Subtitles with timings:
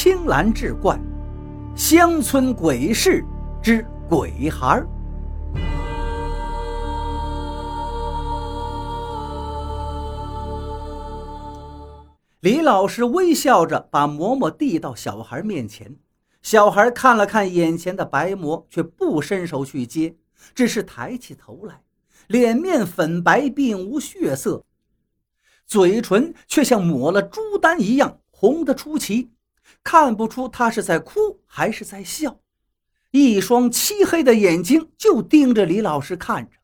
[0.00, 0.96] 青蓝志怪
[1.74, 3.24] 乡村鬼事
[3.60, 4.80] 之鬼孩
[12.38, 15.96] 李老师微笑着把馍馍递到小孩面前，
[16.42, 20.14] 小孩看了看眼前的白馍，却不伸手去接，
[20.54, 21.82] 只是抬起头来，
[22.28, 24.64] 脸面粉白，并无血色，
[25.66, 29.32] 嘴唇却像抹了朱丹一样红得出奇，
[29.90, 32.40] 看不出他是在哭还是在笑。
[33.10, 36.58] 一双漆黑的眼睛就盯着李老师看着，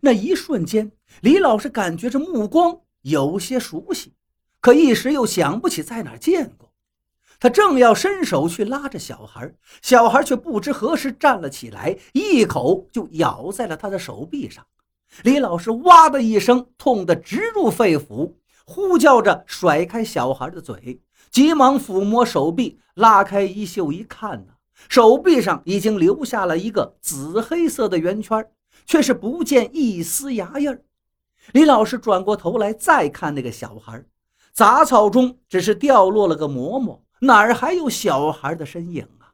[0.00, 4.14] 那一瞬间，李老师感觉这目光有些熟悉。
[4.60, 6.72] 可一时又想不起在哪见过，
[7.40, 9.52] 他正要伸手去拉着小孩，
[9.82, 14.64] 小孩却不知何时站了起来，一口就咬在了他的手臂上。
[15.24, 21.00] 李老师哇的一声，痛得直入肺腑，呼叫着甩开小孩的嘴，
[21.30, 24.54] 急忙抚摸手臂，拉开衣袖一看呢，
[24.88, 28.44] 手臂上已经留下了一个紫黑色的圆圈，
[28.86, 30.82] 却是不见一丝牙印儿。
[31.52, 34.04] 李老师转过头来再看那个小孩。
[34.52, 39.30] 杂草中只是掉落了个馍馍，哪儿还有小孩的身影啊？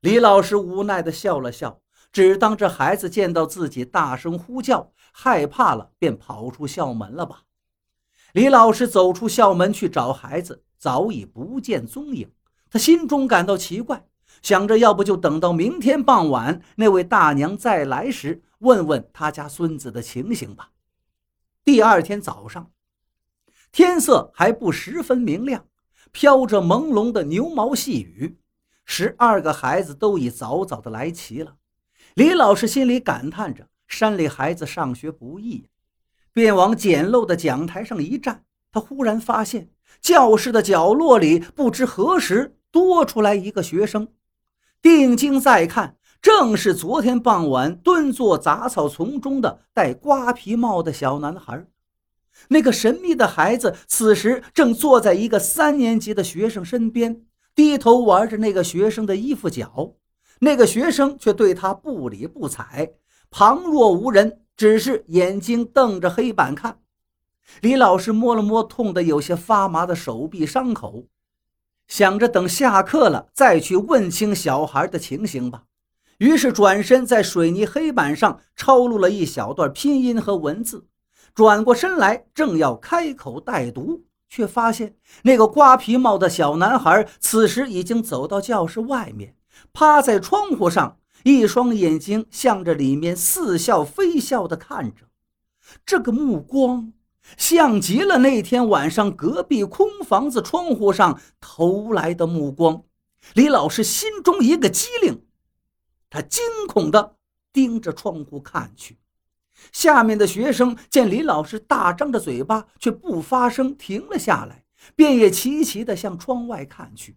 [0.00, 7.42] 李老师无奈地笑了笑，只当这孩子见到自己大声呼叫，害怕了，便跑出校门了吧。
[8.32, 12.30] 李老师走出校门去找孩子，早已不见踪影。
[12.70, 14.06] 他心中感到奇怪，
[14.42, 20.72] 想着要不就等到明天傍晚那位大娘再来时，问问他家孙子的情形吧。
[21.64, 22.70] 第二天早上。
[23.72, 25.66] 天色还不十分明亮，
[26.10, 28.38] 飘着朦胧的牛毛细雨。
[28.84, 31.56] 十二个孩子都已早早的来齐了。
[32.14, 35.68] 李老师心里感叹着：山里孩子上学不易，
[36.32, 38.44] 便往简陋的讲台上一站。
[38.72, 44.08] 他忽然发现，教室的角落里不知何时多出来一个学生。
[44.82, 51.66] 定睛再看，正是昨天傍晚蹲坐杂草丛中的戴瓜皮帽的小男孩。
[52.48, 57.22] 那个神秘的孩子此时正坐在一个三年级的学生身边，
[57.54, 59.94] 低头玩着那个学生的衣服角。
[60.40, 62.92] 那个学生却对他不理不睬，
[63.30, 66.78] 旁若无人，只是眼睛瞪着黑板看。
[67.60, 71.04] 李老师摸了摸痛得有些发麻的手臂伤口，
[71.86, 75.64] 想着等下课了再去问清小孩的情形吧。
[76.18, 80.86] 于是转身在水泥黑板上抄录了一小段拼音和文字。
[81.34, 89.36] 转过身来，正要开口带读，却发现那个瓜皮帽的小男孩此时已经走到教室外面，
[89.74, 95.04] 趴在窗户上，一双眼睛向着里面似笑非笑地看着。
[95.84, 96.94] 这个目光
[97.36, 102.84] 像极了那天晚上隔壁空房子窗户上投来的目光。
[103.34, 105.24] 李老师心中一个机灵，
[106.08, 107.16] 他惊恐地
[107.52, 108.98] 盯着窗户看去。
[109.72, 117.16] 下面的学生见李老师大张着嘴巴，却不发声，停了下来，便也齐齐地向窗外看去。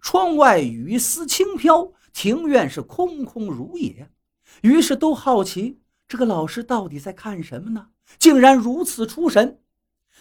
[0.00, 4.10] 窗外雨丝轻飘，庭院是空空如也。
[4.62, 7.88] 于是都好奇，这个老师到底在看什么呢？
[8.18, 9.60] 竟然如此出神。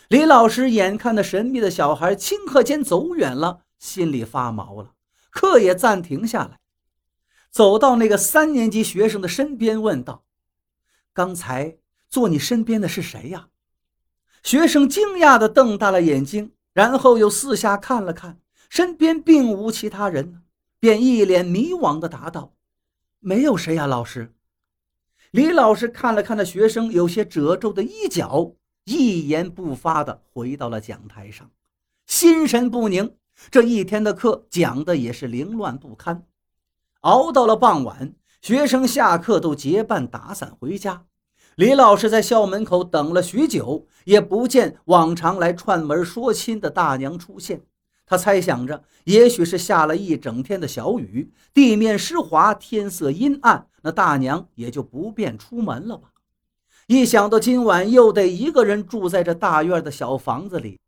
[0.08, 4.94] 李老师眼看那神秘的小孩顷刻间走远了，心里发毛了，
[5.32, 6.60] 课也暂停下来，
[7.50, 10.24] 走到那个三年级学生的身边，问道。
[11.14, 11.78] 刚才
[12.10, 13.48] 坐你身边的是谁呀？
[14.44, 20.44] 学生惊讶地瞪大了眼睛，然后又四下看了看，身边并无其他人，
[20.80, 22.54] 便一脸迷惘地答道
[23.20, 24.34] ：“没有谁呀，老师。”
[25.36, 28.54] 李老师看了看那学生有些褶皱的衣角，
[28.86, 31.52] 一言不发地回到了讲台上，
[32.08, 33.18] 心神不宁。
[33.52, 36.24] 这一天的课讲的也是凌乱不堪，
[37.02, 38.14] 熬到了傍晚。
[38.42, 41.04] 学生下课都结伴打伞回家，
[41.56, 47.62] 李老师在校门口等了许久，也不见往常来串门说亲的大娘出现。
[48.06, 56.12] 他猜想着，也许是下了一整天的小雨，地面湿滑，天色阴暗，那大娘也就不便出门了吧。
[56.88, 60.80] 一想到今晚又得一个人住在这大院的小房子里，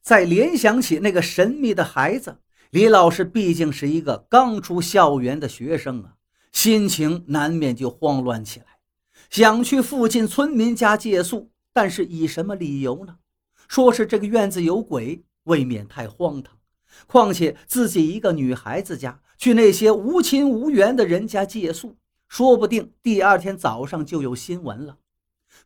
[0.00, 2.38] 再联想起那个神秘的孩子，
[2.70, 6.14] 李老师毕竟是一个刚出校园的学生啊。
[6.50, 8.66] 心情难免就慌乱起来，
[9.28, 13.16] 想去附近村民家借宿，但是以什么理由呢？
[13.68, 16.56] 说是这个院子有鬼，未免太荒唐。
[17.06, 21.96] 况且自己一个女孩子家去那些无亲无缘的人家借宿，
[22.28, 24.96] 说不定第二天早上就有新闻了。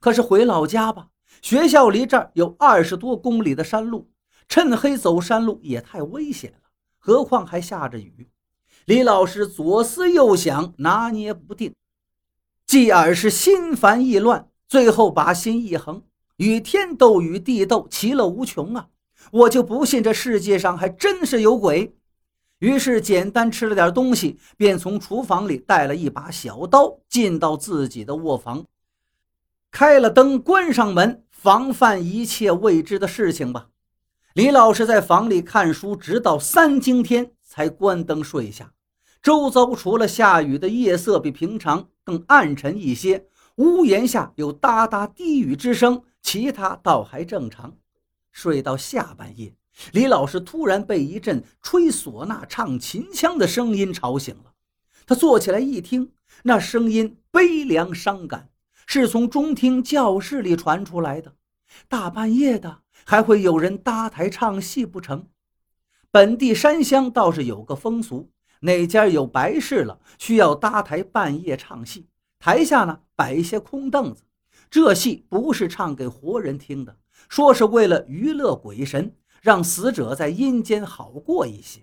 [0.01, 1.09] 可是回老家吧，
[1.41, 4.11] 学校离这儿有二十多公里的山路，
[4.49, 6.59] 趁黑走山路也太危险了。
[6.99, 8.29] 何况还下着雨。
[8.85, 11.75] 李老师左思右想，拿捏不定，
[12.67, 16.03] 继而是心烦意乱，最后把心一横，
[16.37, 18.89] 与天斗，与地斗，其乐无穷啊！
[19.31, 21.95] 我就不信这世界上还真是有鬼。
[22.59, 28.65] 于是简单吃了点东西，便从厨房里带了一把小刀，进到自己的卧房，
[29.71, 33.69] 开了灯，关上门，防范一切未知的事情吧。
[34.35, 37.33] 李老师在房里看书，直到三更天。
[37.45, 38.73] 才关灯睡下，
[39.23, 43.27] 周遭除了下雨的夜色比平常更暗沉一些，
[43.57, 47.75] 屋檐下有哒哒低语之声，其他倒还正常。
[48.33, 49.55] 睡到下半夜，
[49.93, 54.53] 李老师突然被一阵吹唢呐、唱秦腔的声音吵醒了。
[55.07, 56.13] 他坐起来一听，
[56.43, 58.49] 那声音悲凉伤感，
[58.87, 61.35] 是从中厅教室里传出来的。
[61.89, 65.27] 大半夜的，还会有人搭台唱戏不成？
[66.11, 68.31] 本地山乡倒是有个风俗，
[68.61, 72.07] 哪家有白事了，需要搭台半夜唱戏，
[72.39, 74.25] 台下呢摆一些空凳子。
[74.71, 76.97] 这戏不是唱给活人听的，
[77.29, 81.81] 说是为了娱乐鬼神，让死者在阴间好过一些。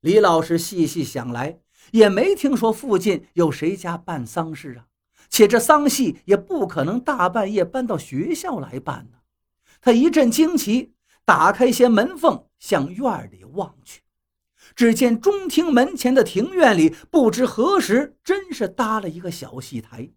[0.00, 1.60] 李老师细细想来，
[1.92, 4.86] 也没听说附近有谁家办丧事啊，
[5.28, 9.18] 且这丧戏也不可能大半夜搬到学校来办呢。
[9.80, 10.92] 他一阵惊奇。
[11.28, 14.00] 打开些门缝，向院里望去，
[14.76, 20.08] 只见中厅门前的庭院里，不知何时真是搭了一个小戏台，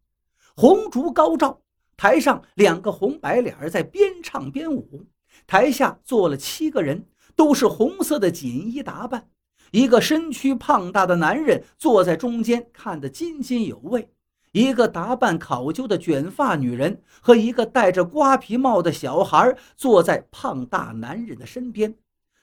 [0.56, 1.64] 红烛高照，
[2.00, 5.06] 台上两个红白脸在边唱边舞，
[5.46, 7.06] 台下坐了七个人，
[7.36, 9.28] 都是红色的锦衣打扮，
[9.72, 14.10] 一个身躯胖大的男人坐在中间，看得津津有味。
[14.54, 21.94] 一个打扮考究的卷发女人和一个戴着瓜皮帽的小孩坐在胖大男人的身边，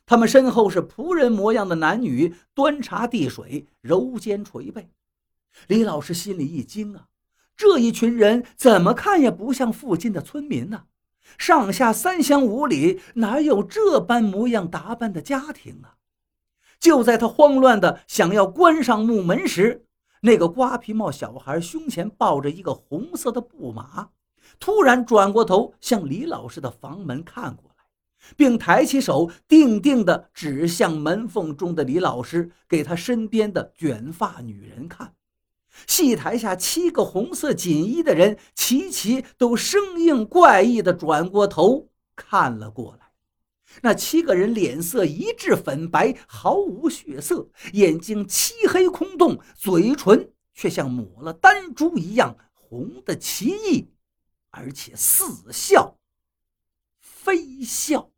[0.04, 4.90] 他们身后是仆人模样的男女端茶递水、揉肩捶背。
[5.66, 7.06] 李老师心里一惊啊，
[7.56, 10.84] 这一群人怎么看也不像附近的村民呢？
[11.38, 15.96] 上下三乡五里哪有这般模样打扮的家庭啊？
[16.78, 19.86] 就在他慌乱的想要关上木门时，
[20.20, 24.10] 那个瓜皮帽小孩胸前抱着一个红色的布马，
[24.60, 27.84] 突然转过头向李老师的房门看过来，
[28.36, 35.14] 并抬起手，定定地指向门缝中的李老师，给他身边的卷发女人看。
[35.96, 43.12] 戏台下七个红色锦衣的人齐齐都生硬怪异的转过头看了过来。
[43.80, 53.88] 那七个人脸色一致粉白，毫无血色，眼睛漆黑空洞，嘴唇却像抹了丹珠一样红的奇异，
[54.50, 55.96] 而且似笑
[57.00, 58.10] 非笑。